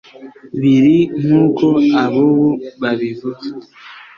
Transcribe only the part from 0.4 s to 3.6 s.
biri nk'uko ab'ubu babivuga